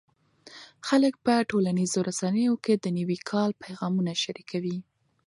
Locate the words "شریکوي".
4.23-4.77